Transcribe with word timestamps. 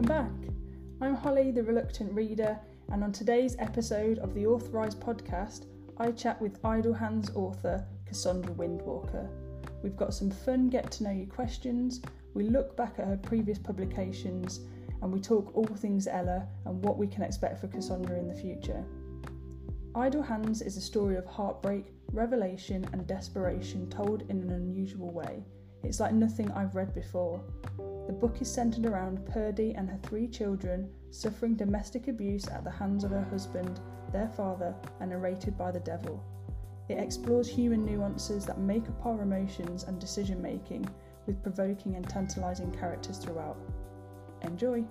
welcome 0.00 0.30
back. 0.30 0.52
I'm 1.02 1.14
Holly, 1.14 1.50
the 1.50 1.62
reluctant 1.62 2.10
reader, 2.14 2.58
and 2.90 3.04
on 3.04 3.12
today's 3.12 3.54
episode 3.58 4.18
of 4.20 4.32
the 4.32 4.46
Authorised 4.46 4.98
podcast, 4.98 5.66
I 5.98 6.10
chat 6.12 6.40
with 6.40 6.58
Idle 6.64 6.94
Hands 6.94 7.30
author 7.34 7.86
Cassondra 8.10 8.54
Windwalker. 8.56 9.28
We've 9.82 9.98
got 9.98 10.14
some 10.14 10.30
fun 10.30 10.70
get 10.70 10.90
to 10.92 11.04
know 11.04 11.10
you 11.10 11.26
questions, 11.26 12.00
we 12.32 12.48
look 12.48 12.78
back 12.78 12.94
at 12.98 13.08
her 13.08 13.18
previous 13.18 13.58
publications, 13.58 14.60
and 15.02 15.12
we 15.12 15.20
talk 15.20 15.54
all 15.54 15.66
things 15.66 16.06
Ella 16.06 16.48
and 16.64 16.82
what 16.82 16.96
we 16.96 17.06
can 17.06 17.22
expect 17.22 17.60
for 17.60 17.68
Cassondra 17.68 18.18
in 18.18 18.26
the 18.26 18.34
future. 18.34 18.82
Idle 19.94 20.22
Hands 20.22 20.62
is 20.62 20.78
a 20.78 20.80
story 20.80 21.16
of 21.16 21.26
heartbreak, 21.26 21.92
revelation, 22.12 22.88
and 22.94 23.06
desperation 23.06 23.90
told 23.90 24.22
in 24.30 24.40
an 24.40 24.50
unusual 24.50 25.10
way. 25.10 25.44
It's 25.82 26.00
like 26.00 26.12
nothing 26.12 26.50
I've 26.52 26.74
read 26.74 26.94
before. 26.94 27.42
The 28.06 28.12
book 28.12 28.40
is 28.40 28.52
centered 28.52 28.86
around 28.86 29.24
Purdy 29.26 29.74
and 29.74 29.88
her 29.88 29.98
three 30.02 30.26
children 30.28 30.90
suffering 31.10 31.54
domestic 31.54 32.08
abuse 32.08 32.46
at 32.48 32.64
the 32.64 32.70
hands 32.70 33.04
of 33.04 33.10
her 33.10 33.22
husband, 33.22 33.80
their 34.12 34.28
father, 34.28 34.74
and 35.00 35.10
narrated 35.10 35.56
by 35.56 35.70
the 35.70 35.80
devil. 35.80 36.22
It 36.88 36.98
explores 36.98 37.48
human 37.48 37.84
nuances 37.84 38.44
that 38.46 38.58
make 38.58 38.88
up 38.88 39.06
our 39.06 39.22
emotions 39.22 39.84
and 39.84 40.00
decision 40.00 40.42
making 40.42 40.88
with 41.26 41.42
provoking 41.42 41.94
and 41.94 42.08
tantalising 42.08 42.72
characters 42.72 43.18
throughout. 43.18 43.56
Enjoy! 44.42 44.84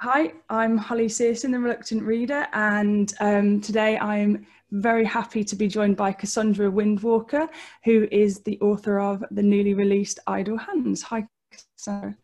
Hi, 0.00 0.32
I'm 0.48 0.76
Holly 0.78 1.08
Searson, 1.08 1.50
the 1.50 1.58
Reluctant 1.58 2.04
Reader, 2.04 2.46
and 2.52 3.12
um, 3.18 3.60
today 3.60 3.98
I'm 3.98 4.46
very 4.70 5.04
happy 5.04 5.42
to 5.42 5.56
be 5.56 5.66
joined 5.66 5.96
by 5.96 6.12
Cassondra 6.12 6.70
Windwalker, 6.72 7.48
who 7.82 8.06
is 8.12 8.38
the 8.42 8.60
author 8.60 9.00
of 9.00 9.24
the 9.32 9.42
newly 9.42 9.74
released 9.74 10.20
Idle 10.28 10.56
Hands. 10.56 11.02
Hi, 11.02 11.26
Cassondra. 11.52 12.14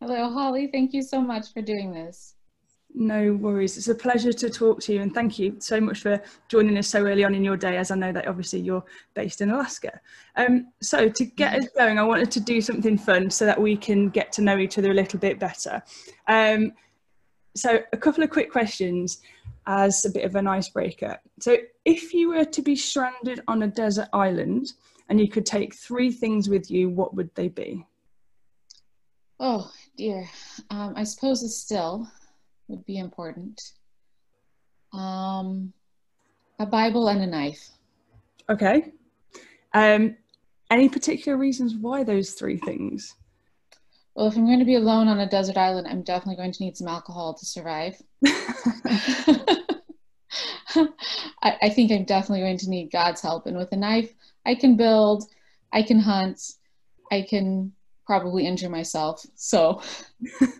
Hello, 0.00 0.30
Holly. 0.30 0.66
Thank 0.66 0.92
you 0.92 1.00
so 1.00 1.22
much 1.22 1.50
for 1.54 1.62
doing 1.62 1.92
this. 1.92 2.34
No 2.94 3.34
worries. 3.34 3.76
It's 3.76 3.88
a 3.88 3.94
pleasure 3.94 4.32
to 4.32 4.50
talk 4.50 4.80
to 4.82 4.92
you, 4.92 5.00
and 5.00 5.14
thank 5.14 5.38
you 5.38 5.56
so 5.60 5.80
much 5.80 6.00
for 6.00 6.20
joining 6.48 6.76
us 6.76 6.88
so 6.88 7.06
early 7.06 7.24
on 7.24 7.34
in 7.34 7.44
your 7.44 7.56
day, 7.56 7.76
as 7.76 7.90
I 7.90 7.94
know 7.94 8.12
that 8.12 8.26
obviously 8.26 8.60
you're 8.60 8.84
based 9.14 9.40
in 9.40 9.50
Alaska. 9.50 10.00
Um, 10.36 10.72
so, 10.82 11.08
to 11.08 11.24
get 11.24 11.54
us 11.54 11.68
going, 11.76 11.98
I 11.98 12.02
wanted 12.02 12.30
to 12.32 12.40
do 12.40 12.60
something 12.60 12.98
fun 12.98 13.30
so 13.30 13.46
that 13.46 13.60
we 13.60 13.76
can 13.76 14.08
get 14.08 14.32
to 14.32 14.42
know 14.42 14.58
each 14.58 14.76
other 14.76 14.90
a 14.90 14.94
little 14.94 15.20
bit 15.20 15.38
better. 15.38 15.82
Um, 16.26 16.72
so, 17.56 17.78
a 17.92 17.96
couple 17.96 18.24
of 18.24 18.30
quick 18.30 18.50
questions 18.50 19.20
as 19.66 20.04
a 20.04 20.10
bit 20.10 20.24
of 20.24 20.34
an 20.34 20.48
icebreaker. 20.48 21.18
So, 21.38 21.58
if 21.84 22.12
you 22.12 22.30
were 22.30 22.44
to 22.44 22.62
be 22.62 22.74
stranded 22.74 23.40
on 23.46 23.62
a 23.62 23.68
desert 23.68 24.08
island 24.12 24.72
and 25.08 25.20
you 25.20 25.28
could 25.28 25.46
take 25.46 25.74
three 25.74 26.10
things 26.10 26.48
with 26.48 26.70
you, 26.70 26.88
what 26.88 27.14
would 27.14 27.34
they 27.34 27.48
be? 27.48 27.86
Oh 29.38 29.70
dear. 29.96 30.28
Um, 30.68 30.92
I 30.96 31.04
suppose 31.04 31.42
a 31.42 31.48
still 31.48 32.06
would 32.70 32.86
be 32.86 32.98
important. 32.98 33.60
Um, 34.92 35.72
a 36.58 36.66
Bible 36.66 37.08
and 37.08 37.22
a 37.22 37.26
knife. 37.26 37.68
Okay. 38.48 38.92
Um, 39.74 40.16
any 40.70 40.88
particular 40.88 41.36
reasons 41.36 41.74
why 41.74 42.04
those 42.04 42.32
three 42.32 42.58
things? 42.58 43.14
Well, 44.14 44.26
if 44.26 44.36
I'm 44.36 44.46
going 44.46 44.58
to 44.58 44.64
be 44.64 44.76
alone 44.76 45.08
on 45.08 45.20
a 45.20 45.28
desert 45.28 45.56
island, 45.56 45.86
I'm 45.88 46.02
definitely 46.02 46.36
going 46.36 46.52
to 46.52 46.62
need 46.62 46.76
some 46.76 46.88
alcohol 46.88 47.34
to 47.34 47.46
survive. 47.46 48.00
I, 51.42 51.56
I, 51.62 51.70
think 51.70 51.90
I'm 51.90 52.04
definitely 52.04 52.40
going 52.40 52.58
to 52.58 52.70
need 52.70 52.92
God's 52.92 53.20
help. 53.20 53.46
And 53.46 53.56
with 53.56 53.72
a 53.72 53.76
knife, 53.76 54.12
I 54.46 54.54
can 54.54 54.76
build, 54.76 55.24
I 55.72 55.82
can 55.82 55.98
hunt, 55.98 56.40
I 57.10 57.22
can 57.22 57.72
probably 58.06 58.46
injure 58.46 58.68
myself. 58.68 59.24
So, 59.34 59.82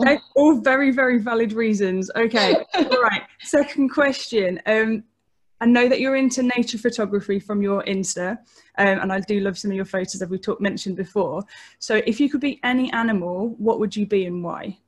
okay, 0.00 0.18
all 0.34 0.60
very, 0.60 0.90
very 0.90 1.18
valid 1.18 1.52
reasons. 1.52 2.10
Okay, 2.16 2.54
all 2.74 3.02
right. 3.02 3.22
Second 3.40 3.90
question. 3.90 4.60
Um, 4.66 5.04
I 5.60 5.66
know 5.66 5.88
that 5.88 6.00
you're 6.00 6.16
into 6.16 6.42
nature 6.42 6.78
photography 6.78 7.38
from 7.38 7.62
your 7.62 7.84
Insta, 7.84 8.32
um, 8.78 8.98
and 8.98 9.12
I 9.12 9.20
do 9.20 9.38
love 9.40 9.56
some 9.56 9.70
of 9.70 9.76
your 9.76 9.84
photos 9.84 10.14
that 10.14 10.28
we've 10.28 10.42
talked 10.42 10.60
mentioned 10.60 10.96
before. 10.96 11.44
So, 11.78 12.02
if 12.06 12.18
you 12.18 12.28
could 12.28 12.40
be 12.40 12.58
any 12.64 12.92
animal, 12.92 13.54
what 13.58 13.78
would 13.78 13.94
you 13.94 14.04
be 14.04 14.26
and 14.26 14.42
why? 14.42 14.78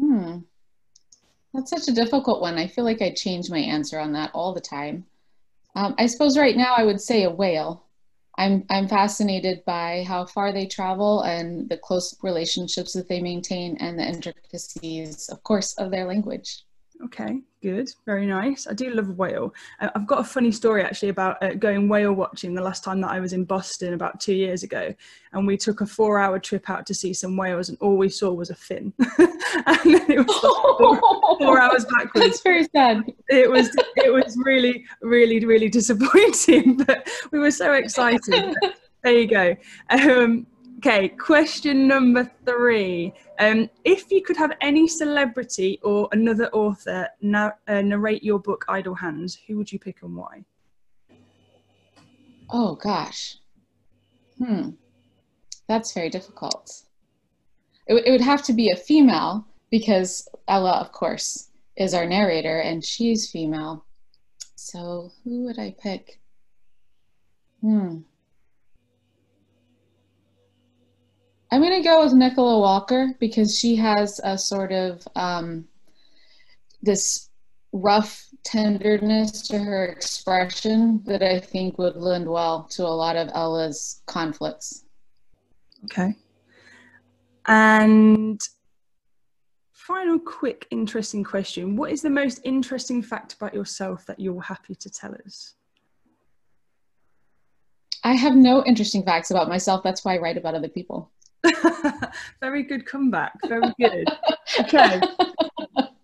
Hmm, 0.00 0.38
that's 1.52 1.70
such 1.70 1.88
a 1.88 1.92
difficult 1.92 2.40
one. 2.40 2.56
I 2.56 2.66
feel 2.66 2.84
like 2.84 3.02
I 3.02 3.10
change 3.10 3.50
my 3.50 3.58
answer 3.58 3.98
on 3.98 4.12
that 4.12 4.30
all 4.32 4.54
the 4.54 4.60
time. 4.60 5.04
Um, 5.76 5.94
I 5.98 6.06
suppose 6.06 6.38
right 6.38 6.56
now 6.56 6.74
I 6.76 6.84
would 6.84 7.00
say 7.00 7.24
a 7.24 7.30
whale. 7.30 7.84
I'm 8.36 8.64
I'm 8.68 8.88
fascinated 8.88 9.64
by 9.64 10.04
how 10.06 10.26
far 10.26 10.52
they 10.52 10.66
travel 10.66 11.22
and 11.22 11.68
the 11.68 11.76
close 11.78 12.16
relationships 12.22 12.92
that 12.94 13.08
they 13.08 13.20
maintain 13.20 13.76
and 13.78 13.98
the 13.98 14.04
intricacies, 14.04 15.28
of 15.28 15.42
course, 15.42 15.74
of 15.74 15.90
their 15.90 16.06
language. 16.06 16.64
Okay, 17.02 17.42
good, 17.60 17.90
very 18.06 18.24
nice. 18.24 18.66
I 18.68 18.72
do 18.72 18.90
love 18.90 19.18
whale. 19.18 19.52
I've 19.80 20.06
got 20.06 20.20
a 20.20 20.24
funny 20.24 20.52
story 20.52 20.82
actually 20.84 21.08
about 21.08 21.42
uh, 21.42 21.54
going 21.54 21.88
whale 21.88 22.12
watching 22.12 22.54
the 22.54 22.62
last 22.62 22.84
time 22.84 23.00
that 23.00 23.10
I 23.10 23.18
was 23.18 23.32
in 23.32 23.44
Boston 23.44 23.94
about 23.94 24.20
two 24.20 24.34
years 24.34 24.62
ago, 24.62 24.94
and 25.32 25.46
we 25.46 25.56
took 25.56 25.80
a 25.80 25.86
four-hour 25.86 26.38
trip 26.38 26.70
out 26.70 26.86
to 26.86 26.94
see 26.94 27.12
some 27.12 27.36
whales, 27.36 27.68
and 27.68 27.78
all 27.80 27.96
we 27.96 28.08
saw 28.08 28.32
was 28.32 28.50
a 28.50 28.54
fin, 28.54 28.92
and 29.18 29.80
it 30.08 30.24
was 30.24 30.36
four, 30.36 31.38
four 31.38 31.60
hours 31.60 31.84
backwards. 31.84 32.26
That's 32.26 32.42
very 32.42 32.64
sad. 32.74 33.02
It 33.28 33.50
was 33.50 33.74
it 33.96 34.12
was 34.12 34.36
really 34.44 34.84
really 35.02 35.44
really 35.44 35.68
disappointing, 35.68 36.76
but 36.86 37.08
we 37.32 37.40
were 37.40 37.50
so 37.50 37.72
excited. 37.72 38.54
there 39.02 39.18
you 39.18 39.26
go. 39.26 39.56
Um, 39.90 40.46
Okay, 40.86 41.08
question 41.08 41.88
number 41.88 42.30
three. 42.44 43.14
Um, 43.38 43.68
if 43.84 44.10
you 44.10 44.22
could 44.22 44.36
have 44.36 44.52
any 44.60 44.86
celebrity 44.86 45.80
or 45.82 46.08
another 46.12 46.48
author 46.50 47.08
na- 47.20 47.50
uh, 47.66 47.82
narrate 47.82 48.22
your 48.22 48.38
book 48.38 48.64
Idle 48.68 48.94
Hands, 48.94 49.36
who 49.46 49.56
would 49.56 49.72
you 49.72 49.78
pick 49.78 50.02
and 50.02 50.16
why? 50.16 50.44
Oh 52.50 52.76
gosh. 52.76 53.38
Hmm. 54.38 54.70
That's 55.68 55.92
very 55.92 56.10
difficult. 56.10 56.70
It, 57.86 57.94
w- 57.94 58.06
it 58.06 58.10
would 58.10 58.20
have 58.20 58.42
to 58.44 58.52
be 58.52 58.70
a 58.70 58.76
female 58.76 59.46
because 59.70 60.28
Ella, 60.46 60.72
of 60.72 60.92
course, 60.92 61.50
is 61.76 61.94
our 61.94 62.06
narrator 62.06 62.60
and 62.60 62.84
she's 62.84 63.30
female. 63.30 63.84
So 64.54 65.10
who 65.24 65.44
would 65.44 65.58
I 65.58 65.74
pick? 65.80 66.20
Hmm. 67.60 68.00
I'm 71.54 71.60
going 71.60 71.80
to 71.80 71.88
go 71.88 72.02
with 72.02 72.14
Nicola 72.14 72.58
Walker 72.58 73.14
because 73.20 73.56
she 73.56 73.76
has 73.76 74.20
a 74.24 74.36
sort 74.36 74.72
of 74.72 75.06
um, 75.14 75.68
this 76.82 77.30
rough 77.72 78.26
tenderness 78.42 79.46
to 79.50 79.60
her 79.60 79.84
expression 79.86 81.00
that 81.06 81.22
I 81.22 81.38
think 81.38 81.78
would 81.78 81.94
lend 81.94 82.28
well 82.28 82.64
to 82.72 82.82
a 82.82 82.88
lot 82.88 83.14
of 83.14 83.30
Ella's 83.34 84.02
conflicts. 84.06 84.84
Okay. 85.84 86.16
And 87.46 88.40
final 89.70 90.18
quick 90.18 90.66
interesting 90.72 91.22
question. 91.22 91.76
What 91.76 91.92
is 91.92 92.02
the 92.02 92.10
most 92.10 92.40
interesting 92.42 93.00
fact 93.00 93.34
about 93.34 93.54
yourself 93.54 94.04
that 94.06 94.18
you're 94.18 94.42
happy 94.42 94.74
to 94.74 94.90
tell 94.90 95.14
us? 95.24 95.54
I 98.02 98.14
have 98.14 98.34
no 98.34 98.64
interesting 98.64 99.04
facts 99.04 99.30
about 99.30 99.48
myself. 99.48 99.84
That's 99.84 100.04
why 100.04 100.16
I 100.16 100.18
write 100.18 100.36
about 100.36 100.56
other 100.56 100.68
people. 100.68 101.12
very 102.40 102.62
good 102.62 102.86
comeback. 102.86 103.32
Very 103.46 103.72
good. 103.78 104.08
Okay. 104.60 105.00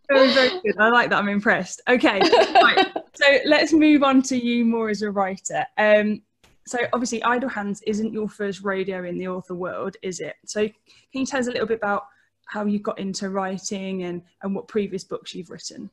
Very, 0.09 0.33
very 0.33 0.61
good. 0.61 0.79
I 0.79 0.89
like 0.89 1.11
that. 1.11 1.19
I'm 1.19 1.29
impressed. 1.29 1.81
Okay. 1.89 2.21
Right. 2.21 2.87
So 3.15 3.39
let's 3.45 3.73
move 3.73 4.03
on 4.03 4.23
to 4.23 4.37
you 4.37 4.65
more 4.65 4.91
as 4.91 5.03
a 5.03 5.11
writer. 5.11 5.65
Um, 5.79 6.23
so 6.67 6.79
obviously 6.93 7.23
Idle 7.23 7.49
Hands 7.49 7.81
isn't 7.83 8.13
your 8.13 8.29
first 8.29 8.63
rodeo 8.63 9.05
in 9.05 9.19
the 9.19 9.29
author 9.29 9.55
world, 9.55 9.97
is 10.03 10.21
it? 10.21 10.37
So 10.47 10.67
can 10.67 10.75
you 11.13 11.27
tell 11.27 11.41
us 11.41 11.49
a 11.49 11.53
little 11.53 11.67
bit 11.67 11.79
about 11.79 12.07
how 12.47 12.65
you 12.65 12.79
got 12.79 12.99
into 12.99 13.31
writing 13.31 14.05
and, 14.05 14.23
and 14.43 14.55
what 14.55 14.69
previous 14.69 15.05
books 15.05 15.35
you've 15.35 15.51
written? 15.51 15.91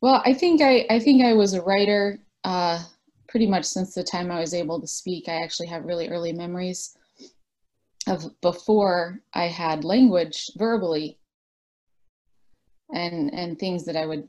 Well, 0.00 0.22
I 0.24 0.34
think 0.34 0.60
I, 0.60 0.86
I 0.90 0.98
think 0.98 1.24
I 1.24 1.32
was 1.32 1.54
a 1.54 1.62
writer 1.62 2.18
uh, 2.44 2.82
pretty 3.28 3.46
much 3.46 3.64
since 3.64 3.94
the 3.94 4.04
time 4.04 4.30
I 4.30 4.40
was 4.40 4.54
able 4.54 4.80
to 4.80 4.86
speak. 4.86 5.28
I 5.28 5.42
actually 5.42 5.68
have 5.68 5.84
really 5.84 6.08
early 6.08 6.32
memories 6.32 6.96
of 8.06 8.24
before 8.40 9.20
I 9.32 9.46
had 9.46 9.84
language 9.84 10.50
verbally 10.56 11.18
and 12.92 13.32
and 13.32 13.58
things 13.58 13.84
that 13.86 13.96
I 13.96 14.06
would 14.06 14.28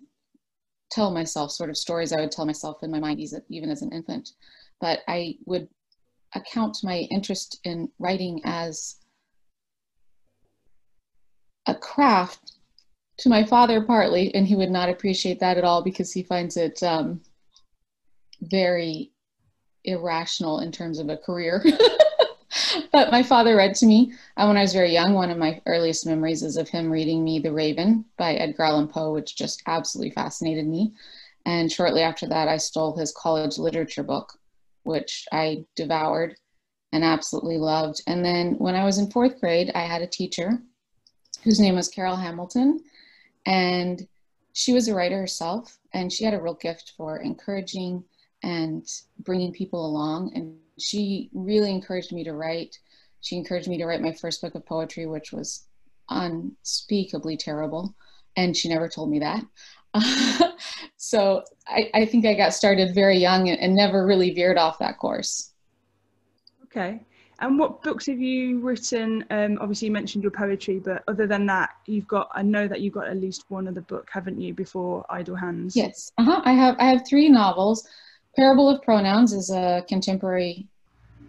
tell 0.91 1.11
myself, 1.11 1.51
sort 1.51 1.69
of 1.69 1.77
stories 1.77 2.13
I 2.13 2.21
would 2.21 2.31
tell 2.31 2.45
myself 2.45 2.83
in 2.83 2.91
my 2.91 2.99
mind 2.99 3.19
even 3.49 3.69
as 3.69 3.81
an 3.81 3.91
infant. 3.91 4.31
But 4.79 4.99
I 5.07 5.35
would 5.45 5.67
account 6.35 6.77
my 6.83 6.99
interest 7.11 7.59
in 7.63 7.89
writing 7.99 8.41
as 8.45 8.97
a 11.67 11.75
craft 11.75 12.53
to 13.17 13.29
my 13.29 13.43
father 13.43 13.81
partly, 13.81 14.33
and 14.35 14.47
he 14.47 14.55
would 14.55 14.71
not 14.71 14.89
appreciate 14.89 15.39
that 15.39 15.57
at 15.57 15.63
all 15.63 15.81
because 15.81 16.11
he 16.11 16.23
finds 16.23 16.57
it 16.57 16.81
um, 16.83 17.21
very 18.41 19.11
irrational 19.85 20.59
in 20.59 20.71
terms 20.71 20.99
of 20.99 21.09
a 21.09 21.17
career. 21.17 21.63
but 22.91 23.11
my 23.11 23.23
father 23.23 23.55
read 23.55 23.75
to 23.75 23.85
me 23.85 24.13
uh, 24.37 24.45
when 24.45 24.57
I 24.57 24.61
was 24.61 24.73
very 24.73 24.91
young. 24.91 25.13
One 25.13 25.31
of 25.31 25.37
my 25.37 25.61
earliest 25.65 26.05
memories 26.05 26.43
is 26.43 26.57
of 26.57 26.69
him 26.69 26.91
reading 26.91 27.23
me 27.23 27.39
The 27.39 27.51
Raven 27.51 28.05
by 28.17 28.35
Edgar 28.35 28.63
Allan 28.63 28.87
Poe, 28.87 29.13
which 29.13 29.35
just 29.35 29.61
absolutely 29.67 30.11
fascinated 30.11 30.67
me. 30.67 30.93
And 31.45 31.71
shortly 31.71 32.01
after 32.01 32.27
that, 32.27 32.47
I 32.47 32.57
stole 32.57 32.97
his 32.97 33.13
college 33.13 33.57
literature 33.57 34.03
book, 34.03 34.37
which 34.83 35.25
I 35.31 35.65
devoured 35.75 36.35
and 36.91 37.03
absolutely 37.03 37.57
loved. 37.57 38.01
And 38.07 38.23
then 38.23 38.53
when 38.53 38.75
I 38.75 38.85
was 38.85 38.97
in 38.97 39.11
fourth 39.11 39.39
grade, 39.39 39.71
I 39.75 39.81
had 39.81 40.01
a 40.01 40.07
teacher 40.07 40.59
whose 41.43 41.59
name 41.59 41.75
was 41.75 41.87
Carol 41.87 42.15
Hamilton. 42.15 42.79
And 43.45 44.07
she 44.53 44.73
was 44.73 44.87
a 44.87 44.95
writer 44.95 45.19
herself, 45.19 45.77
and 45.93 46.11
she 46.11 46.23
had 46.23 46.33
a 46.33 46.41
real 46.41 46.53
gift 46.53 46.93
for 46.95 47.17
encouraging 47.17 48.03
and 48.45 48.87
bringing 49.19 49.51
people 49.51 49.85
along. 49.85 50.31
And 50.35 50.55
she 50.77 51.29
really 51.33 51.71
encouraged 51.71 52.13
me 52.13 52.23
to 52.23 52.33
write. 52.33 52.77
She 53.21 53.35
encouraged 53.35 53.67
me 53.67 53.77
to 53.79 53.85
write 53.85 54.01
my 54.01 54.13
first 54.13 54.39
book 54.39 54.53
of 54.53 54.65
poetry, 54.65 55.07
which 55.07 55.33
was 55.33 55.65
unspeakably 56.09 57.35
terrible. 57.35 57.95
And 58.37 58.55
she 58.55 58.69
never 58.69 58.87
told 58.87 59.09
me 59.09 59.19
that. 59.19 59.43
so 60.97 61.43
I, 61.67 61.89
I, 61.93 62.05
think 62.05 62.25
I 62.25 62.35
got 62.35 62.53
started 62.53 62.93
very 62.93 63.17
young 63.17 63.49
and, 63.49 63.59
and 63.59 63.75
never 63.75 64.05
really 64.05 64.31
veered 64.31 64.57
off 64.57 64.77
that 64.79 64.99
course. 64.99 65.51
Okay. 66.65 67.01
And 67.39 67.57
what 67.57 67.81
books 67.81 68.05
have 68.05 68.19
you 68.19 68.59
written? 68.59 69.25
Um, 69.31 69.57
obviously, 69.59 69.87
you 69.87 69.91
mentioned 69.91 70.23
your 70.23 70.31
poetry, 70.31 70.79
but 70.79 71.03
other 71.07 71.25
than 71.25 71.45
that, 71.47 71.71
you've 71.85 72.07
got. 72.07 72.29
I 72.33 72.41
know 72.43 72.65
that 72.65 72.79
you've 72.79 72.93
got 72.93 73.07
at 73.07 73.17
least 73.17 73.43
one 73.49 73.67
other 73.67 73.81
book, 73.81 74.09
haven't 74.09 74.39
you? 74.39 74.53
Before 74.53 75.05
Idle 75.09 75.35
Hands. 75.35 75.75
Yes. 75.75 76.13
Uh 76.17 76.23
huh. 76.23 76.41
I 76.45 76.53
have. 76.53 76.77
I 76.79 76.85
have 76.85 77.05
three 77.05 77.27
novels. 77.27 77.89
Parable 78.35 78.69
of 78.69 78.81
Pronouns 78.81 79.33
is 79.33 79.49
a 79.49 79.83
contemporary 79.87 80.67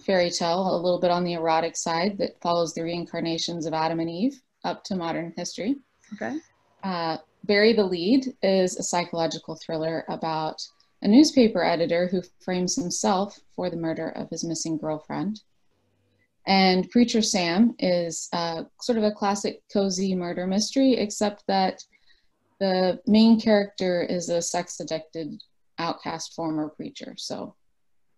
fairy 0.05 0.31
tale, 0.31 0.75
a 0.75 0.81
little 0.81 1.00
bit 1.00 1.11
on 1.11 1.25
the 1.25 1.35
erotic 1.35 1.76
side, 1.76 2.19
that 2.19 2.41
follows 2.41 2.75
the 2.75 2.82
reincarnations 2.82 3.67
of 3.67 3.75
Adam 3.75 4.00
and 4.00 4.11
Eve 4.11 4.41
up 4.64 4.82
to 4.85 4.97
modern 4.97 5.32
history. 5.37 5.76
Okay. 6.14 6.38
Uh, 6.82 7.19
Bury 7.44 7.73
the 7.73 7.85
Lead 7.85 8.26
is 8.43 8.76
a 8.76 8.82
psychological 8.82 9.56
thriller 9.64 10.05
about 10.08 10.61
a 11.03 11.08
newspaper 11.08 11.62
editor 11.62 12.08
who 12.08 12.23
frames 12.44 12.75
himself 12.75 13.38
for 13.55 13.70
the 13.70 13.76
murder 13.76 14.09
of 14.11 14.29
his 14.31 14.44
missing 14.44 14.76
girlfriend. 14.76 15.41
And 16.47 16.88
Preacher 16.91 17.23
Sam 17.23 17.75
is 17.79 18.29
uh, 18.32 18.64
sort 18.81 18.99
of 18.99 19.05
a 19.05 19.12
classic 19.12 19.62
cozy 19.73 20.14
murder 20.14 20.47
mystery, 20.47 20.94
except 20.94 21.44
that 21.47 21.82
the 22.59 23.00
main 23.06 23.41
character 23.41 24.02
is 24.02 24.29
a 24.29 24.41
sex 24.41 24.81
addicted 24.81 25.41
outcast 25.78 26.34
former 26.34 26.69
preacher. 26.69 27.14
So 27.17 27.55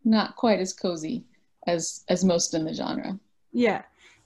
not 0.04 0.36
quite 0.36 0.60
as 0.60 0.72
cozy 0.72 1.24
as 1.66 2.04
as 2.08 2.24
most 2.24 2.54
in 2.54 2.64
the 2.64 2.74
genre. 2.74 3.18
Yeah. 3.52 3.82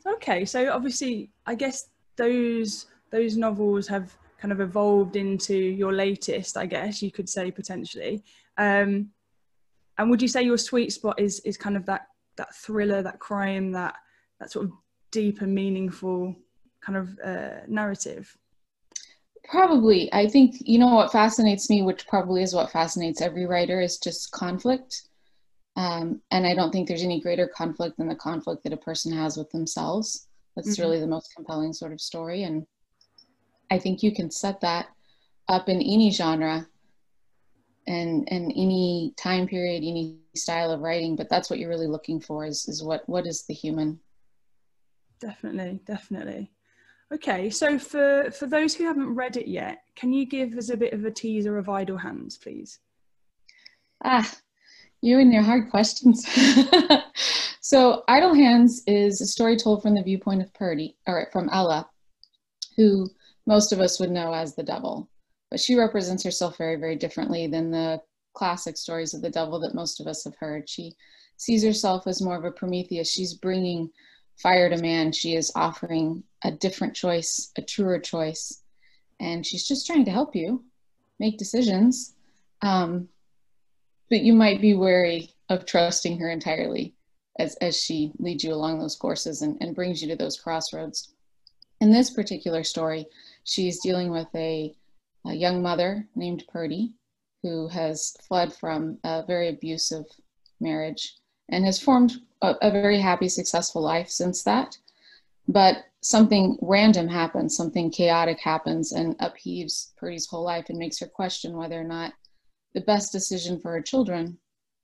Okay. 0.06 0.44
So 0.44 0.70
obviously, 0.73 1.31
I 1.46 1.55
guess 1.55 1.88
those 2.17 2.87
those 3.11 3.37
novels 3.37 3.87
have 3.88 4.17
kind 4.38 4.52
of 4.52 4.61
evolved 4.61 5.17
into 5.17 5.55
your 5.55 5.93
latest. 5.93 6.56
I 6.56 6.67
guess 6.67 7.02
you 7.02 7.11
could 7.11 7.29
say 7.29 7.50
potentially. 7.50 8.25
Um, 8.58 9.11
and 9.99 10.11
would 10.11 10.23
you 10.23 10.29
say 10.29 10.43
your 10.43 10.58
sweet 10.58 10.93
spot 10.93 11.20
is 11.20 11.40
is 11.40 11.56
kind 11.56 11.76
of 11.76 11.87
that 11.87 12.06
that 12.37 12.55
thriller, 12.55 13.02
that 13.02 13.19
crime, 13.19 13.73
that 13.73 13.94
that 14.40 14.50
sort 14.50 14.67
of 14.67 14.73
deep 15.11 15.43
and 15.43 15.55
meaningful 15.55 16.34
kind 16.81 16.99
of 16.99 17.19
uh, 17.25 17.61
narrative? 17.69 18.37
Probably. 19.52 20.10
I 20.14 20.28
think 20.28 20.56
you 20.60 20.78
know 20.78 20.94
what 20.94 21.12
fascinates 21.12 21.69
me, 21.69 21.82
which 21.82 22.06
probably 22.08 22.43
is 22.43 22.54
what 22.54 22.72
fascinates 22.72 23.20
every 23.20 23.44
writer, 23.44 23.82
is 23.82 23.99
just 23.99 24.32
conflict. 24.32 25.02
Um, 25.76 26.22
and 26.31 26.46
I 26.46 26.54
don't 26.54 26.72
think 26.72 26.88
there's 26.88 27.02
any 27.02 27.20
greater 27.20 27.46
conflict 27.46 27.99
than 27.99 28.08
the 28.08 28.14
conflict 28.14 28.64
that 28.64 28.72
a 28.72 28.78
person 28.78 29.12
has 29.12 29.37
with 29.37 29.50
themselves. 29.50 30.26
That's 30.56 30.70
mm-hmm. 30.70 30.82
really 30.82 31.00
the 31.00 31.06
most 31.06 31.34
compelling 31.37 31.75
sort 31.75 31.93
of 31.93 32.00
story. 32.00 32.44
And 32.44 32.66
I 33.70 33.78
think 33.78 34.02
you 34.02 34.14
can 34.14 34.31
set 34.31 34.62
that 34.62 34.87
up 35.49 35.69
in 35.69 35.82
any 35.82 36.10
genre 36.10 36.66
and 37.87 38.26
and 38.31 38.52
any 38.52 39.12
time 39.19 39.46
period 39.46 39.82
any 39.82 40.16
style 40.37 40.70
of 40.70 40.81
writing 40.81 41.16
but 41.16 41.28
that's 41.28 41.50
what 41.50 41.58
you're 41.58 41.69
really 41.69 41.88
looking 41.88 42.20
for 42.20 42.46
is 42.46 42.69
is 42.69 42.81
what 42.81 43.02
what 43.08 43.26
is 43.26 43.44
the 43.46 43.55
human 43.55 43.98
definitely 45.20 45.81
definitely 45.84 46.48
okay 47.12 47.50
so 47.50 47.79
for 47.79 48.31
for 48.31 48.47
those 48.47 48.75
who 48.75 48.85
haven't 48.85 49.14
read 49.14 49.37
it 49.37 49.49
yet 49.49 49.82
can 49.97 50.12
you 50.12 50.25
give 50.25 50.56
us 50.56 50.70
a 50.70 50.76
bit 50.76 50.93
of 50.93 51.05
a 51.05 51.11
teaser 51.11 51.59
of 51.59 51.69
idle 51.69 51.99
hands 51.99 52.38
please 52.38 52.79
ah 54.05 54.31
you 55.00 55.19
and 55.19 55.32
your 55.32 55.43
hard 55.43 55.70
questions 55.70 56.26
so 57.61 58.03
idle 58.09 58.35
hands 58.35 58.82
is 58.87 59.20
a 59.20 59.26
story 59.26 59.56
told 59.56 59.82
from 59.82 59.94
the 59.94 60.03
viewpoint 60.03 60.43
of 60.43 60.53
purdy 60.55 60.97
or 61.06 61.29
from 61.32 61.49
ella 61.50 61.88
who 62.76 63.09
most 63.47 63.73
of 63.73 63.81
us 63.81 63.99
would 63.99 64.11
know 64.11 64.32
as 64.32 64.55
the 64.55 64.62
devil 64.62 65.08
but 65.53 65.61
she 65.61 65.75
represents 65.75 66.25
herself 66.25 66.56
very, 66.56 66.76
very 66.76 66.97
differently 66.97 67.47
than 67.47 67.70
the 67.70 68.00
classic 68.32 68.75
stories 68.75 69.12
of 69.12 69.20
the 69.20 69.29
devil 69.29 69.61
that 69.61 69.75
most 69.75 70.00
of 70.00 70.06
us 70.06 70.25
have 70.25 70.35
heard. 70.37 70.67
She 70.67 70.94
sees 71.37 71.62
herself 71.62 72.06
as 72.06 72.23
more 72.23 72.38
of 72.38 72.47
a 72.47 72.50
Prometheus. 72.50 73.12
She's 73.12 73.35
bringing 73.35 73.91
fire 74.37 74.69
to 74.69 74.76
man. 74.79 75.12
She 75.12 75.34
is 75.34 75.52
offering 75.55 76.25
a 76.44 76.50
different 76.50 76.94
choice, 76.94 77.52
a 77.56 77.62
truer 77.62 77.99
choice, 77.99 78.62
and 79.20 79.46
she's 79.46 79.67
just 79.67 79.87
trying 79.87 80.05
to 80.06 80.11
help 80.11 80.34
you 80.34 80.64
make 81.19 81.38
decisions. 81.38 82.14
Um, 82.62 83.08
but 84.11 84.23
you 84.23 84.32
might 84.34 84.61
be 84.61 84.75
wary 84.75 85.34
of 85.49 85.67
trusting 85.67 86.19
her 86.19 86.31
entirely 86.31 86.94
as, 87.38 87.55
as 87.56 87.81
she 87.81 88.12
leads 88.19 88.44
you 88.44 88.52
along 88.52 88.79
those 88.79 88.96
courses 88.96 89.43
and, 89.43 89.56
and 89.61 89.75
brings 89.75 90.02
you 90.02 90.08
to 90.08 90.17
those 90.17 90.38
crossroads. 90.38 91.14
In 91.81 91.90
this 91.90 92.11
particular 92.11 92.62
story, 92.62 93.06
she's 93.44 93.81
dealing 93.81 94.11
with 94.11 94.29
a 94.34 94.75
a 95.25 95.34
young 95.34 95.62
mother 95.62 96.08
named 96.14 96.44
Purdy 96.49 96.93
who 97.43 97.69
has 97.69 98.17
fled 98.26 98.52
from 98.52 98.99
a 99.05 99.25
very 99.26 99.49
abusive 99.49 100.05
marriage 100.61 101.17
and 101.49 101.65
has 101.65 101.79
formed 101.79 102.21
a, 102.41 102.55
a, 102.62 102.71
very 102.71 102.99
happy, 102.99 103.29
successful 103.29 103.83
life 103.83 104.09
since 104.09 104.43
that. 104.43 104.77
But 105.49 105.85
something 106.00 106.59
random 106.61 107.09
happens, 107.09 107.56
something 107.56 107.91
chaotic 107.91 108.41
happens, 108.41 108.93
and 108.93 109.19
upheaves 109.19 109.93
Purdy's 109.97 110.27
whole 110.27 110.44
life 110.44 110.67
and 110.69 110.79
makes 110.79 110.99
her 111.00 111.06
question 111.06 111.56
whether 111.56 111.81
or 111.81 111.84
not 111.84 112.13
the 112.75 112.81
best 112.81 113.13
decision 113.13 113.61
for 113.61 113.72
her 113.72 113.82
children 113.82 114.39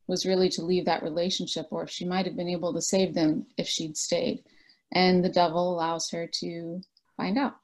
was 0.06 0.26
really 0.26 0.48
to 0.48 0.62
leave 0.62 0.84
that 0.86 1.02
relationship 1.02 1.66
or 1.70 1.82
if 1.82 1.90
she 1.90 2.04
might 2.04 2.26
have 2.26 2.36
been 2.36 2.48
able 2.48 2.72
to 2.72 2.82
save 2.82 3.14
them 3.14 3.46
if 3.56 3.66
she'd 3.68 3.96
stayed. 3.96 4.42
And 4.92 5.24
the 5.24 5.28
devil 5.28 5.74
allows 5.74 6.10
her 6.10 6.26
to 6.26 6.80
find 7.16 7.38
out 7.38 7.56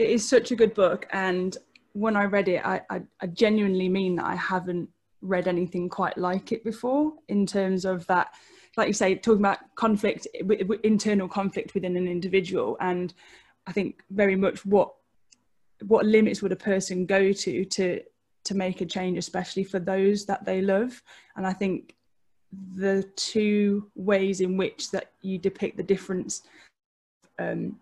it 0.00 0.08
is 0.08 0.26
such 0.26 0.50
a 0.50 0.56
good 0.56 0.74
book 0.74 1.06
and 1.12 1.58
when 1.92 2.16
i 2.16 2.24
read 2.24 2.48
it 2.48 2.64
I, 2.64 2.80
I, 2.88 3.02
I 3.20 3.26
genuinely 3.26 3.88
mean 3.88 4.16
that 4.16 4.24
i 4.24 4.34
haven't 4.34 4.88
read 5.22 5.48
anything 5.48 5.88
quite 5.88 6.16
like 6.16 6.52
it 6.52 6.64
before 6.64 7.12
in 7.28 7.46
terms 7.46 7.84
of 7.84 8.06
that 8.06 8.34
like 8.76 8.86
you 8.86 8.94
say 8.94 9.14
talking 9.14 9.40
about 9.40 9.58
conflict 9.74 10.26
internal 10.82 11.28
conflict 11.28 11.74
within 11.74 11.96
an 11.96 12.08
individual 12.08 12.76
and 12.80 13.14
i 13.66 13.72
think 13.72 14.02
very 14.10 14.36
much 14.36 14.64
what 14.64 14.94
what 15.86 16.06
limits 16.06 16.42
would 16.42 16.52
a 16.52 16.56
person 16.56 17.06
go 17.06 17.32
to 17.32 17.64
to 17.64 18.00
to 18.44 18.54
make 18.54 18.80
a 18.80 18.86
change 18.86 19.18
especially 19.18 19.64
for 19.64 19.78
those 19.78 20.24
that 20.26 20.44
they 20.44 20.60
love. 20.60 21.02
And 21.36 21.46
i 21.46 21.52
think 21.52 21.94
the 22.74 23.08
two 23.16 23.90
ways 23.94 24.40
in 24.40 24.56
which 24.56 24.90
that 24.90 25.12
you 25.22 25.38
depict 25.38 25.76
the 25.76 25.82
difference 25.82 26.42
um, 27.38 27.78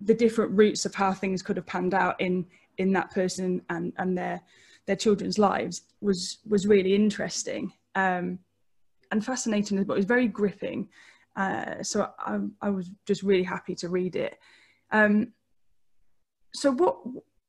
the 0.00 0.14
different 0.14 0.52
routes 0.52 0.86
of 0.86 0.94
how 0.94 1.12
things 1.12 1.42
could 1.42 1.56
have 1.56 1.66
panned 1.66 1.94
out 1.94 2.20
in 2.20 2.46
in 2.78 2.92
that 2.92 3.10
person 3.10 3.60
and 3.70 3.92
and 3.98 4.16
their 4.16 4.40
their 4.88 4.96
children's 4.96 5.38
lives 5.38 5.82
was 6.00 6.38
was 6.48 6.66
really 6.66 6.96
interesting 6.96 7.72
um, 7.94 8.40
and 9.12 9.24
fascinating 9.24 9.82
but 9.84 9.92
it 9.92 9.96
was 9.96 10.04
very 10.04 10.26
gripping 10.26 10.88
uh, 11.38 11.80
so 11.84 12.10
I, 12.18 12.40
I 12.60 12.68
was 12.68 12.90
just 13.06 13.22
really 13.22 13.44
happy 13.44 13.76
to 13.76 13.88
read 13.88 14.16
it. 14.16 14.38
Um, 14.90 15.32
so 16.52 16.72
what 16.72 16.96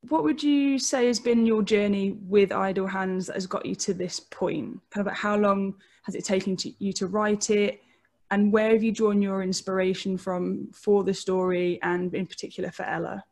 what 0.01 0.23
would 0.23 0.41
you 0.41 0.77
say 0.77 1.07
has 1.07 1.19
been 1.19 1.45
your 1.45 1.63
journey 1.63 2.11
with 2.21 2.51
idle 2.51 2.87
hands 2.87 3.27
that 3.27 3.33
has 3.33 3.47
got 3.47 3.65
you 3.65 3.75
to 3.75 3.93
this 3.93 4.19
point? 4.19 4.79
Kind 4.91 5.05
of 5.05 5.07
like 5.07 5.17
how 5.17 5.35
long 5.35 5.75
has 6.03 6.15
it 6.15 6.23
taken 6.23 6.55
to, 6.57 6.71
you 6.77 6.93
to 6.93 7.07
write 7.07 7.49
it? 7.49 7.81
And 8.31 8.53
where 8.53 8.71
have 8.71 8.83
you 8.83 8.91
drawn 8.91 9.21
your 9.21 9.41
inspiration 9.41 10.17
from 10.17 10.69
for 10.71 11.03
the 11.03 11.13
story 11.13 11.79
and 11.81 12.13
in 12.13 12.27
particular 12.27 12.71
for 12.71 12.83
Ella? 12.83 13.23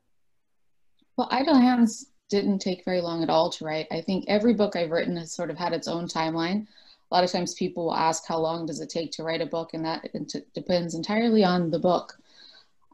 Well, 1.15 1.29
Idle 1.31 1.55
Hands 1.55 2.07
didn't 2.29 2.59
take 2.59 2.85
very 2.85 3.01
long 3.01 3.23
at 3.23 3.29
all 3.29 3.49
to 3.51 3.65
write. 3.65 3.87
I 3.91 4.01
think 4.01 4.25
every 4.27 4.53
book 4.53 4.75
I've 4.75 4.91
written 4.91 5.17
has 5.17 5.33
sort 5.33 5.49
of 5.49 5.57
had 5.57 5.73
its 5.73 5.87
own 5.87 6.07
timeline. 6.07 6.67
A 7.09 7.15
lot 7.15 7.23
of 7.23 7.31
times 7.31 7.53
people 7.53 7.85
will 7.85 7.95
ask 7.95 8.25
how 8.27 8.37
long 8.37 8.65
does 8.65 8.81
it 8.81 8.89
take 8.89 9.11
to 9.13 9.23
write 9.23 9.41
a 9.41 9.45
book, 9.45 9.73
and 9.73 9.85
that 9.85 10.09
depends 10.53 10.93
entirely 10.93 11.43
on 11.43 11.71
the 11.71 11.79
book. 11.79 12.17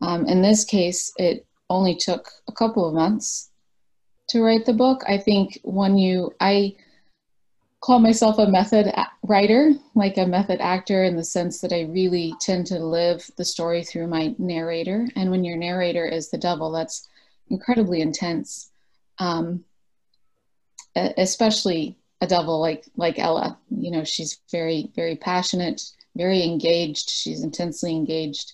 Um, 0.02 0.26
in 0.28 0.42
this 0.42 0.66
case, 0.66 1.12
it 1.18 1.46
only 1.70 1.96
took 1.96 2.30
a 2.48 2.52
couple 2.52 2.88
of 2.88 2.94
months 2.94 3.50
to 4.30 4.42
write 4.42 4.66
the 4.66 4.74
book. 4.74 5.02
I 5.08 5.18
think 5.18 5.60
when 5.64 5.98
you, 5.98 6.32
I, 6.40 6.76
call 7.84 8.00
myself 8.00 8.38
a 8.40 8.48
method 8.48 8.94
writer, 9.24 9.74
like 9.94 10.18
a 10.18 10.26
method 10.26 10.62
actor, 10.62 11.04
in 11.04 11.18
the 11.18 11.24
sense 11.24 11.60
that 11.60 11.74
I 11.74 11.82
really 11.82 12.34
tend 12.40 12.66
to 12.68 12.80
live 12.80 13.30
the 13.36 13.44
story 13.44 13.84
through 13.84 14.08
my 14.08 14.34
narrator. 14.38 15.10
And 15.18 15.30
when 15.30 15.44
your 15.44 15.58
narrator 15.58 16.06
is 16.06 16.30
the 16.30 16.38
devil, 16.38 16.72
that's 16.72 17.10
incredibly 17.50 18.00
intense, 18.00 18.72
um, 19.20 19.64
especially 20.96 21.98
a 22.22 22.28
devil 22.28 22.60
like 22.60 22.86
like 22.96 23.20
Ella. 23.20 23.58
You 23.70 23.92
know, 23.92 24.04
she's 24.04 24.40
very 24.52 24.92
very 24.96 25.16
passionate, 25.16 25.82
very 26.16 26.44
engaged. 26.44 27.10
She's 27.10 27.44
intensely 27.44 27.92
engaged 27.92 28.54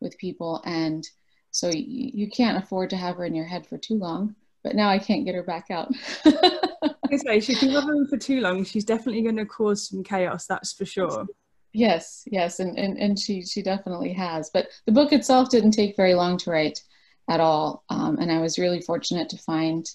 with 0.00 0.18
people, 0.18 0.62
and 0.64 1.06
so 1.50 1.68
you, 1.68 2.10
you 2.14 2.30
can't 2.30 2.62
afford 2.62 2.90
to 2.90 2.96
have 2.96 3.16
her 3.16 3.24
in 3.24 3.34
your 3.34 3.46
head 3.46 3.66
for 3.66 3.78
too 3.78 3.94
long. 3.94 4.34
But 4.62 4.74
now 4.74 4.88
I 4.88 4.98
can't 4.98 5.26
get 5.26 5.34
her 5.34 5.42
back 5.42 5.66
out. 5.70 5.92
I 6.24 7.16
say, 7.16 7.36
if 7.36 7.62
you 7.62 7.70
have 7.70 7.84
her 7.84 8.06
for 8.08 8.16
too 8.16 8.40
long, 8.40 8.64
she's 8.64 8.84
definitely 8.84 9.22
going 9.22 9.36
to 9.36 9.44
cause 9.44 9.88
some 9.88 10.02
chaos. 10.02 10.46
That's 10.46 10.72
for 10.72 10.86
sure. 10.86 11.26
Yes, 11.74 12.22
yes, 12.26 12.60
and, 12.60 12.78
and, 12.78 12.96
and 12.98 13.18
she 13.18 13.44
she 13.44 13.60
definitely 13.62 14.12
has. 14.12 14.50
But 14.50 14.68
the 14.86 14.92
book 14.92 15.12
itself 15.12 15.50
didn't 15.50 15.72
take 15.72 15.96
very 15.96 16.14
long 16.14 16.38
to 16.38 16.50
write 16.50 16.82
at 17.28 17.40
all, 17.40 17.84
um, 17.88 18.18
and 18.18 18.30
I 18.30 18.40
was 18.40 18.58
really 18.58 18.80
fortunate 18.80 19.28
to 19.30 19.38
find 19.38 19.88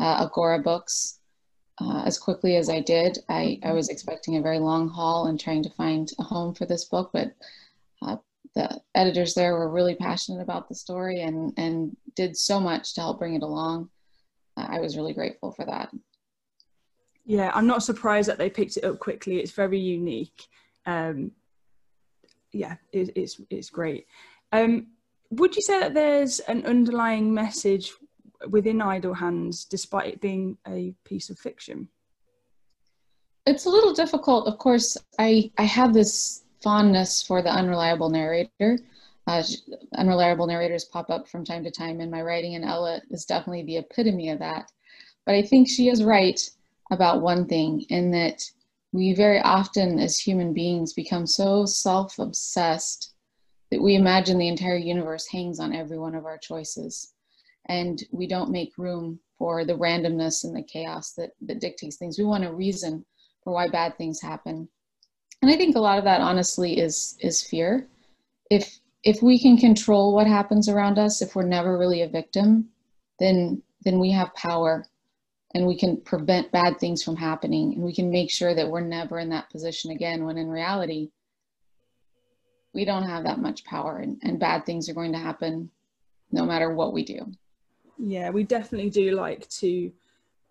uh, 0.00 0.24
Agora 0.24 0.58
Books 0.58 1.20
uh, 1.80 2.02
as 2.04 2.18
quickly 2.18 2.56
as 2.56 2.68
I 2.68 2.80
did. 2.80 3.18
I, 3.28 3.58
I 3.62 3.72
was 3.72 3.88
expecting 3.88 4.36
a 4.36 4.42
very 4.42 4.58
long 4.58 4.88
haul 4.88 5.26
and 5.26 5.38
trying 5.38 5.62
to 5.62 5.70
find 5.70 6.10
a 6.18 6.22
home 6.22 6.54
for 6.54 6.66
this 6.66 6.84
book, 6.84 7.10
but 7.12 7.32
uh, 8.02 8.16
the 8.54 8.80
editors 8.94 9.34
there 9.34 9.54
were 9.54 9.68
really 9.70 9.94
passionate 9.94 10.42
about 10.42 10.68
the 10.68 10.74
story 10.74 11.22
and, 11.22 11.52
and 11.56 11.96
did 12.14 12.36
so 12.36 12.60
much 12.60 12.94
to 12.94 13.00
help 13.00 13.18
bring 13.18 13.34
it 13.34 13.42
along. 13.42 13.88
Uh, 14.56 14.66
I 14.68 14.80
was 14.80 14.96
really 14.96 15.14
grateful 15.14 15.52
for 15.52 15.64
that. 15.66 15.90
Yeah, 17.24 17.50
I'm 17.54 17.66
not 17.66 17.82
surprised 17.82 18.28
that 18.28 18.38
they 18.38 18.50
picked 18.50 18.76
it 18.76 18.84
up 18.84 18.98
quickly. 18.98 19.38
It's 19.38 19.52
very 19.52 19.78
unique. 19.78 20.46
Um, 20.86 21.32
yeah, 22.52 22.76
it, 22.92 23.10
it's 23.16 23.40
it's 23.50 23.70
great. 23.70 24.06
Um, 24.52 24.88
would 25.38 25.56
you 25.56 25.62
say 25.62 25.80
that 25.80 25.94
there's 25.94 26.40
an 26.40 26.64
underlying 26.66 27.32
message 27.32 27.92
within 28.48 28.82
Idle 28.82 29.14
Hands, 29.14 29.64
despite 29.64 30.14
it 30.14 30.20
being 30.20 30.58
a 30.66 30.94
piece 31.04 31.30
of 31.30 31.38
fiction? 31.38 31.88
It's 33.46 33.66
a 33.66 33.70
little 33.70 33.92
difficult. 33.92 34.46
Of 34.46 34.58
course, 34.58 34.96
I, 35.18 35.50
I 35.58 35.64
have 35.64 35.92
this 35.92 36.44
fondness 36.62 37.22
for 37.22 37.42
the 37.42 37.50
unreliable 37.50 38.08
narrator. 38.08 38.78
Uh, 39.26 39.42
unreliable 39.96 40.46
narrators 40.46 40.84
pop 40.84 41.10
up 41.10 41.28
from 41.28 41.44
time 41.44 41.64
to 41.64 41.70
time 41.70 42.00
in 42.00 42.10
my 42.10 42.22
writing, 42.22 42.54
and 42.54 42.64
Ella 42.64 43.00
is 43.10 43.24
definitely 43.24 43.62
the 43.62 43.78
epitome 43.78 44.30
of 44.30 44.38
that. 44.38 44.70
But 45.24 45.34
I 45.34 45.42
think 45.42 45.68
she 45.68 45.88
is 45.88 46.04
right 46.04 46.38
about 46.90 47.22
one 47.22 47.46
thing 47.46 47.82
in 47.88 48.10
that 48.10 48.42
we 48.92 49.14
very 49.14 49.40
often, 49.40 49.98
as 49.98 50.18
human 50.18 50.52
beings, 50.52 50.92
become 50.92 51.26
so 51.26 51.64
self 51.64 52.18
obsessed 52.18 53.13
that 53.74 53.82
we 53.82 53.96
imagine 53.96 54.38
the 54.38 54.46
entire 54.46 54.76
universe 54.76 55.26
hangs 55.26 55.58
on 55.58 55.74
every 55.74 55.98
one 55.98 56.14
of 56.14 56.26
our 56.26 56.38
choices 56.38 57.12
and 57.66 58.04
we 58.12 58.24
don't 58.24 58.52
make 58.52 58.78
room 58.78 59.18
for 59.36 59.64
the 59.64 59.76
randomness 59.76 60.44
and 60.44 60.54
the 60.54 60.62
chaos 60.62 61.14
that, 61.14 61.30
that 61.40 61.60
dictates 61.60 61.96
things. 61.96 62.16
We 62.16 62.24
want 62.24 62.44
a 62.44 62.52
reason 62.52 63.04
for 63.42 63.52
why 63.52 63.68
bad 63.68 63.98
things 63.98 64.22
happen. 64.22 64.68
And 65.42 65.50
I 65.50 65.56
think 65.56 65.74
a 65.74 65.80
lot 65.80 65.98
of 65.98 66.04
that 66.04 66.20
honestly 66.20 66.78
is 66.78 67.18
is 67.20 67.42
fear. 67.42 67.88
If 68.48 68.78
if 69.02 69.22
we 69.22 69.40
can 69.40 69.56
control 69.56 70.14
what 70.14 70.28
happens 70.28 70.68
around 70.68 71.00
us, 71.00 71.20
if 71.20 71.34
we're 71.34 71.42
never 71.42 71.76
really 71.76 72.02
a 72.02 72.08
victim, 72.08 72.68
then 73.18 73.60
then 73.84 73.98
we 73.98 74.12
have 74.12 74.32
power 74.34 74.86
and 75.52 75.66
we 75.66 75.76
can 75.76 76.00
prevent 76.02 76.52
bad 76.52 76.78
things 76.78 77.02
from 77.02 77.16
happening 77.16 77.74
and 77.74 77.82
we 77.82 77.92
can 77.92 78.08
make 78.08 78.30
sure 78.30 78.54
that 78.54 78.70
we're 78.70 78.80
never 78.80 79.18
in 79.18 79.30
that 79.30 79.50
position 79.50 79.90
again 79.90 80.24
when 80.24 80.38
in 80.38 80.48
reality 80.48 81.10
we 82.74 82.84
don't 82.84 83.04
have 83.04 83.24
that 83.24 83.38
much 83.38 83.64
power 83.64 83.98
and, 83.98 84.18
and 84.22 84.38
bad 84.38 84.66
things 84.66 84.88
are 84.88 84.94
going 84.94 85.12
to 85.12 85.18
happen 85.18 85.70
no 86.32 86.44
matter 86.44 86.74
what 86.74 86.92
we 86.92 87.04
do. 87.04 87.30
Yeah 87.98 88.30
we 88.30 88.42
definitely 88.42 88.90
do 88.90 89.12
like 89.12 89.48
to 89.48 89.92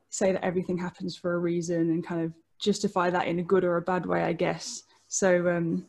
say 0.10 0.32
that 0.32 0.44
everything 0.44 0.77
happens 0.77 1.15
for 1.15 1.34
a 1.34 1.39
reason 1.39 1.89
and 1.92 2.06
kind 2.06 2.22
of 2.22 2.34
justify 2.60 3.10
that 3.10 3.27
in 3.27 3.39
a 3.39 3.44
good 3.44 3.63
or 3.63 3.77
a 3.77 3.82
bad 3.82 4.06
way 4.06 4.24
i 4.24 4.34
guess. 4.34 4.84
So 5.08 5.50
um 5.50 5.86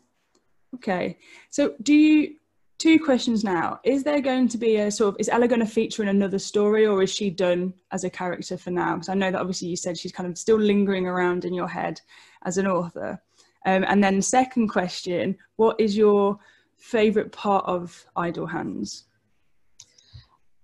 okay. 0.75 1.19
So 1.51 1.75
do 1.83 1.95
you 1.95 2.35
two 2.79 2.99
questions 2.99 3.45
now. 3.45 3.81
Is 3.85 4.03
there 4.03 4.21
going 4.21 4.49
to 4.49 4.59
be 4.59 4.77
a 4.77 4.91
sort 4.91 5.15
of 5.15 5.21
is 5.21 5.29
ella 5.29 5.49
going 5.49 5.61
to 5.61 5.67
feature 5.67 6.03
in 6.03 6.09
another 6.09 6.39
story 6.39 6.87
or 6.87 7.03
is 7.03 7.11
she 7.11 7.31
done 7.31 7.73
as 7.93 8.05
a 8.05 8.11
character 8.11 8.59
for 8.59 8.71
now? 8.71 8.95
Because 8.95 9.09
i 9.09 9.15
know 9.15 9.31
that 9.31 9.41
obviously 9.41 9.69
you 9.69 9.77
said 9.77 9.97
she's 9.97 10.13
kind 10.13 10.29
of 10.29 10.37
still 10.37 10.59
lingering 10.59 11.07
around 11.07 11.45
in 11.45 11.55
your 11.55 11.69
head 11.69 12.01
as 12.45 12.59
an 12.59 12.67
author 12.67 13.23
um, 13.65 13.85
and 13.89 14.03
then 14.03 14.21
second 14.21 14.69
question 14.69 15.37
what 15.57 15.81
is 15.81 15.97
your 15.97 16.39
favorite 16.77 17.33
part 17.33 17.65
of 17.67 18.07
idle 18.17 18.47
hands 18.47 19.05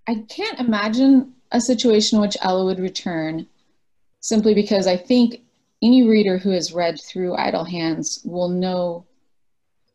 I 0.07 0.25
can't 0.29 0.59
imagine 0.59 1.33
a 1.51 1.61
situation 1.61 2.17
in 2.17 2.21
which 2.21 2.37
Ella 2.41 2.65
would 2.65 2.79
return 2.79 3.47
simply 4.19 4.53
because 4.53 4.87
I 4.87 4.97
think 4.97 5.41
any 5.81 6.03
reader 6.07 6.37
who 6.37 6.51
has 6.51 6.73
read 6.73 6.99
through 6.99 7.35
Idle 7.35 7.63
Hands 7.63 8.21
will 8.23 8.49
know 8.49 9.05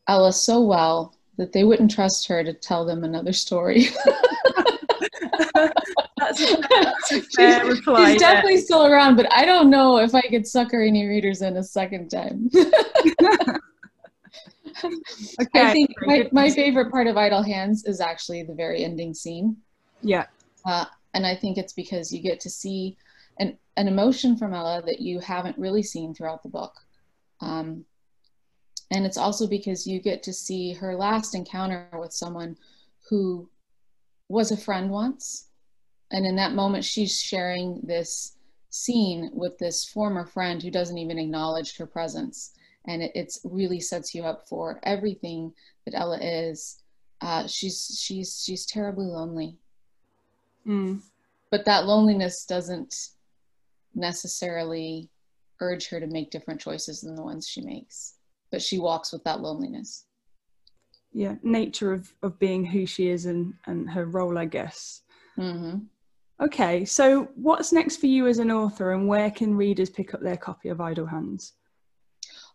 Ella 0.09 0.33
so 0.33 0.61
well 0.61 1.15
that 1.37 1.53
they 1.53 1.65
wouldn't 1.65 1.91
trust 1.91 2.27
her 2.29 2.43
to 2.43 2.53
tell 2.53 2.85
them 2.85 3.05
another 3.05 3.33
story. 3.33 3.89
that's, 6.27 6.57
that's 6.69 7.13
a 7.13 7.23
fair 7.37 7.61
she's, 7.61 7.79
reply. 7.79 8.13
She's 8.13 8.21
definitely 8.21 8.59
still 8.59 8.87
around, 8.87 9.17
but 9.17 9.33
I 9.33 9.45
don't 9.45 9.71
know 9.71 9.99
if 9.99 10.15
I 10.15 10.23
could 10.23 10.47
sucker 10.47 10.83
any 10.83 11.07
readers 11.07 11.43
in 11.43 11.57
a 11.57 11.63
second 11.63 12.09
time. 12.09 12.51
okay, 14.85 15.61
I 15.63 15.73
think 15.73 15.91
my, 16.03 16.29
my 16.33 16.51
favorite 16.51 16.91
part 16.91 17.07
of 17.07 17.17
Idle 17.17 17.43
Hands 17.43 17.85
is 17.85 18.01
actually 18.01 18.43
the 18.43 18.55
very 18.55 18.85
ending 18.85 19.15
scene. 19.15 19.57
Yeah. 20.03 20.27
Uh, 20.65 20.87
and 21.15 21.27
I 21.27 21.35
think 21.35 21.59
it's 21.59 21.73
because 21.73 22.13
you 22.13 22.21
get 22.21 22.41
to 22.41 22.51
see 22.51 22.97
an, 23.39 23.57
an 23.77 23.89
emotion 23.89 24.37
from 24.37 24.53
Ella 24.53 24.83
that 24.87 25.01
you 25.01 25.21
haven't 25.21 25.59
really 25.59 25.83
seen 25.83 26.15
throughout 26.15 26.43
the 26.43 26.49
book. 26.49 26.75
Um, 27.41 27.85
and 28.91 29.05
it's 29.05 29.19
also 29.19 29.47
because 29.47 29.87
you 29.87 30.01
get 30.01 30.23
to 30.25 30.33
see 30.33 30.73
her 30.75 30.95
last 30.95 31.35
encounter 31.35 31.89
with 31.99 32.13
someone 32.13 32.57
who 33.09 33.49
was 34.29 34.51
a 34.51 34.57
friend 34.57 34.91
once. 34.91 35.46
And 36.13 36.25
in 36.25 36.37
that 36.37 36.53
moment, 36.53 36.85
she's 36.85 37.21
sharing 37.21 37.81
this 37.83 38.37
scene 38.71 39.31
with 39.33 39.59
this 39.59 39.85
former 39.85 40.27
friend 40.27 40.63
who 40.63 40.71
doesn't 40.71 40.99
even 40.99 41.19
acknowledge 41.19 41.77
her 41.77 41.87
presence. 41.87 42.53
And 42.87 43.03
it 43.03 43.13
it's 43.15 43.41
really 43.45 43.81
sets 43.81 44.15
you 44.15 44.25
up 44.25 44.49
for 44.49 44.81
everything 44.85 45.53
that 45.85 45.95
Ella 45.95 46.19
is. 46.21 46.83
Uh, 47.21 47.47
she's 47.47 47.99
she's 48.01 48.43
she's 48.45 48.67
terribly 48.67 49.07
lonely 49.07 49.59
Mm. 50.67 51.01
But 51.51 51.65
that 51.65 51.87
loneliness 51.87 52.45
doesn't 52.45 52.95
necessarily 53.95 55.09
urge 55.61 55.89
her 55.89 56.01
to 56.01 56.07
make 56.07 56.31
different 56.31 56.61
choices 56.61 57.01
than 57.01 57.15
the 57.15 57.23
ones 57.23 57.49
she 57.49 57.61
makes. 57.61 58.15
But 58.51 58.63
she 58.63 58.79
walks 58.79 59.13
with 59.13 59.25
that 59.25 59.41
loneliness. 59.41 60.07
Yeah, 61.13 61.37
nature 61.43 61.93
of, 61.93 62.13
of 62.23 62.39
being 62.39 62.65
who 62.65 62.85
she 62.85 63.09
is 63.09 63.27
and, 63.27 63.55
and 63.67 63.89
her 63.91 64.05
role, 64.05 64.37
I 64.37 64.45
guess. 64.45 65.03
Mm-hmm. 65.39 65.79
Okay, 66.39 66.85
so 66.85 67.29
what's 67.35 67.73
next 67.73 67.97
for 67.97 68.07
you 68.07 68.27
as 68.27 68.39
an 68.39 68.51
author, 68.51 68.93
and 68.93 69.09
where 69.09 69.31
can 69.31 69.57
readers 69.57 69.89
pick 69.89 70.13
up 70.13 70.21
their 70.21 70.37
copy 70.37 70.69
of 70.69 70.83
Idle 70.83 71.07
Hands? 71.07 71.53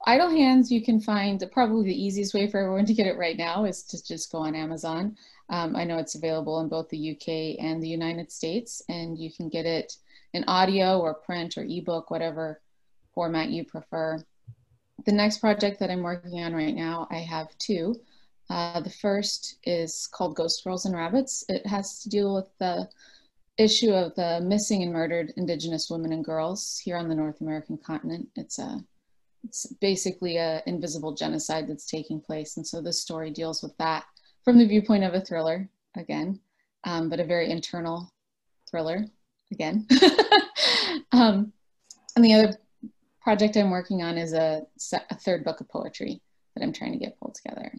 Idle 0.05 0.29
Hands, 0.29 0.71
you 0.71 0.83
can 0.83 0.99
find 1.01 1.43
probably 1.51 1.85
the 1.85 2.03
easiest 2.03 2.35
way 2.35 2.47
for 2.47 2.59
everyone 2.59 2.85
to 2.85 2.93
get 2.93 3.07
it 3.07 3.17
right 3.17 3.37
now 3.37 3.65
is 3.65 3.81
to 3.83 4.03
just 4.03 4.31
go 4.31 4.39
on 4.39 4.53
Amazon. 4.53 5.15
Um, 5.49 5.75
I 5.75 5.83
know 5.83 5.97
it's 5.97 6.13
available 6.13 6.59
in 6.59 6.69
both 6.69 6.89
the 6.89 7.11
UK 7.11 7.63
and 7.63 7.81
the 7.81 7.87
United 7.87 8.31
States, 8.31 8.83
and 8.87 9.17
you 9.17 9.31
can 9.31 9.49
get 9.49 9.65
it 9.65 9.93
in 10.33 10.43
audio 10.47 10.99
or 10.99 11.15
print 11.15 11.57
or 11.57 11.63
ebook, 11.63 12.11
whatever 12.11 12.61
format 13.15 13.49
you 13.49 13.65
prefer. 13.65 14.23
The 15.05 15.11
next 15.11 15.39
project 15.39 15.79
that 15.79 15.89
I'm 15.89 16.03
working 16.03 16.43
on 16.43 16.53
right 16.53 16.75
now, 16.75 17.07
I 17.09 17.17
have 17.17 17.57
two. 17.57 17.95
Uh, 18.47 18.79
the 18.81 18.91
first 18.91 19.57
is 19.63 20.07
called 20.11 20.35
Ghost 20.35 20.63
Girls 20.63 20.85
and 20.85 20.95
Rabbits. 20.95 21.43
It 21.49 21.65
has 21.65 22.03
to 22.03 22.09
deal 22.09 22.35
with 22.35 22.49
the 22.59 22.87
issue 23.61 23.91
of 23.91 24.15
the 24.15 24.41
missing 24.41 24.83
and 24.83 24.91
murdered 24.91 25.33
Indigenous 25.37 25.89
women 25.89 26.11
and 26.11 26.25
girls 26.25 26.79
here 26.83 26.97
on 26.97 27.07
the 27.07 27.15
North 27.15 27.41
American 27.41 27.77
continent. 27.77 28.27
It's 28.35 28.59
a 28.59 28.83
it's 29.43 29.65
basically 29.81 30.37
a 30.37 30.61
invisible 30.67 31.15
genocide 31.15 31.67
that's 31.67 31.85
taking 31.85 32.21
place, 32.21 32.57
and 32.57 32.67
so 32.67 32.81
this 32.81 33.01
story 33.01 33.31
deals 33.31 33.63
with 33.63 33.75
that 33.77 34.05
from 34.43 34.57
the 34.57 34.67
viewpoint 34.67 35.03
of 35.03 35.13
a 35.13 35.21
thriller 35.21 35.69
again, 35.97 36.39
um, 36.83 37.09
but 37.09 37.19
a 37.19 37.23
very 37.23 37.49
internal 37.49 38.11
thriller 38.69 39.05
again. 39.51 39.87
um, 41.11 41.51
and 42.15 42.25
the 42.25 42.33
other 42.33 42.57
project 43.21 43.57
I'm 43.57 43.69
working 43.69 44.01
on 44.01 44.17
is 44.17 44.33
a, 44.33 44.63
a, 44.93 45.15
third 45.15 45.43
book 45.43 45.61
of 45.61 45.69
poetry 45.69 46.21
that 46.55 46.63
I'm 46.63 46.73
trying 46.73 46.93
to 46.93 46.97
get 46.97 47.19
pulled 47.19 47.35
together. 47.35 47.71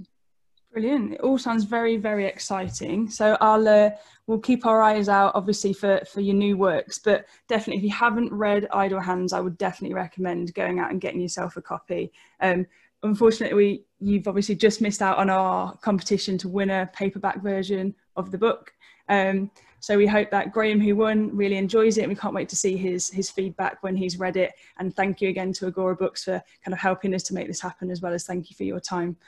Brilliant. 0.72 1.12
It 1.12 1.20
all 1.20 1.36
sounds 1.36 1.64
very, 1.64 1.98
very 1.98 2.24
exciting. 2.24 3.10
So 3.10 3.36
I'll 3.42 3.68
uh, 3.68 3.90
we'll 4.26 4.38
keep 4.38 4.64
our 4.64 4.80
eyes 4.82 5.06
out, 5.06 5.32
obviously, 5.34 5.74
for 5.74 6.00
for 6.10 6.22
your 6.22 6.34
new 6.34 6.56
works. 6.56 6.98
But 6.98 7.26
definitely, 7.46 7.76
if 7.76 7.84
you 7.84 7.90
haven't 7.90 8.32
read 8.32 8.66
Idle 8.72 9.00
Hands, 9.00 9.34
I 9.34 9.40
would 9.40 9.58
definitely 9.58 9.94
recommend 9.94 10.54
going 10.54 10.78
out 10.78 10.90
and 10.90 11.00
getting 11.00 11.20
yourself 11.20 11.58
a 11.58 11.62
copy. 11.62 12.10
Um, 12.40 12.66
unfortunately, 13.02 13.54
we, 13.54 13.84
you've 14.00 14.26
obviously 14.26 14.54
just 14.54 14.80
missed 14.80 15.02
out 15.02 15.18
on 15.18 15.28
our 15.28 15.76
competition 15.78 16.38
to 16.38 16.48
win 16.48 16.70
a 16.70 16.88
paperback 16.94 17.42
version 17.42 17.94
of 18.16 18.30
the 18.30 18.38
book. 18.38 18.72
Um, 19.10 19.50
so 19.80 19.98
we 19.98 20.06
hope 20.06 20.30
that 20.30 20.52
Graham, 20.52 20.80
who 20.80 20.96
won, 20.96 21.36
really 21.36 21.56
enjoys 21.56 21.98
it. 21.98 22.02
And 22.02 22.10
we 22.10 22.16
can't 22.16 22.34
wait 22.34 22.48
to 22.48 22.56
see 22.56 22.78
his 22.78 23.10
his 23.10 23.28
feedback 23.28 23.82
when 23.82 23.94
he's 23.94 24.18
read 24.18 24.38
it. 24.38 24.52
And 24.78 24.96
thank 24.96 25.20
you 25.20 25.28
again 25.28 25.52
to 25.54 25.66
Agora 25.66 25.96
Books 25.96 26.24
for 26.24 26.42
kind 26.64 26.72
of 26.72 26.78
helping 26.78 27.14
us 27.14 27.24
to 27.24 27.34
make 27.34 27.46
this 27.46 27.60
happen, 27.60 27.90
as 27.90 28.00
well 28.00 28.14
as 28.14 28.24
thank 28.24 28.48
you 28.48 28.56
for 28.56 28.64
your 28.64 28.80
time. 28.80 29.18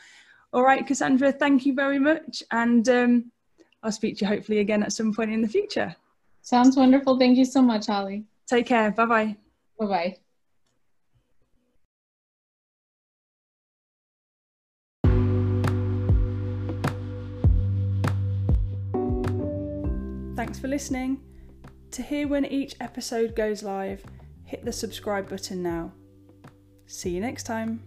All 0.54 0.62
right, 0.62 0.87
Cassondra, 0.87 1.37
thank 1.37 1.66
you 1.66 1.75
very 1.75 1.99
much. 1.99 2.44
And 2.52 2.88
um, 2.88 3.32
I'll 3.82 3.90
speak 3.90 4.18
to 4.18 4.25
you 4.25 4.28
hopefully 4.28 4.61
again 4.61 4.84
at 4.84 4.92
some 4.92 5.12
point 5.12 5.32
in 5.32 5.42
the 5.42 5.49
future. 5.49 5.94
Sounds 6.42 6.76
wonderful. 6.76 7.18
Thank 7.18 7.37
you 7.37 7.44
so 7.44 7.61
much, 7.61 7.88
Holly. 7.88 8.25
Take 8.46 8.66
care. 8.66 8.92
Bye 8.92 9.06
bye. 9.06 9.37
Bye 9.80 9.87
bye. 9.87 10.16
Thanks 20.37 20.61
for 20.61 20.68
listening. 20.68 21.20
To 21.90 22.02
hear 22.02 22.28
when 22.28 22.44
each 22.44 22.76
episode 22.80 23.34
goes 23.34 23.64
live, 23.64 24.04
hit 24.44 24.64
the 24.64 24.73
subscribe 24.73 25.28
button 25.28 25.64
now. 25.64 25.92
See 26.87 27.11
you 27.11 27.20
next 27.20 27.42
time. 27.42 27.82